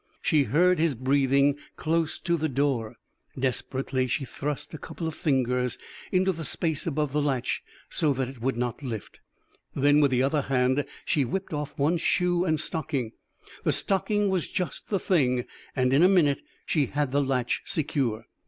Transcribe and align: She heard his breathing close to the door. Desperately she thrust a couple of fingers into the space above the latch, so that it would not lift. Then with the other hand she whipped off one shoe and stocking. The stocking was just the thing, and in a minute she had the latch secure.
She 0.23 0.45
heard 0.45 0.79
his 0.79 0.95
breathing 0.95 1.57
close 1.75 2.17
to 2.21 2.35
the 2.35 2.49
door. 2.49 2.95
Desperately 3.37 4.07
she 4.07 4.25
thrust 4.25 4.73
a 4.73 4.79
couple 4.79 5.07
of 5.07 5.13
fingers 5.13 5.77
into 6.11 6.31
the 6.31 6.43
space 6.43 6.87
above 6.87 7.11
the 7.11 7.21
latch, 7.21 7.61
so 7.87 8.11
that 8.13 8.27
it 8.27 8.41
would 8.41 8.57
not 8.57 8.81
lift. 8.81 9.19
Then 9.75 9.99
with 10.01 10.09
the 10.09 10.23
other 10.23 10.41
hand 10.41 10.85
she 11.05 11.23
whipped 11.23 11.53
off 11.53 11.77
one 11.77 11.97
shoe 11.97 12.43
and 12.45 12.59
stocking. 12.59 13.11
The 13.63 13.71
stocking 13.71 14.29
was 14.29 14.49
just 14.49 14.89
the 14.89 14.97
thing, 14.99 15.45
and 15.75 15.93
in 15.93 16.01
a 16.01 16.09
minute 16.09 16.41
she 16.65 16.87
had 16.87 17.11
the 17.11 17.21
latch 17.21 17.61
secure. 17.65 18.25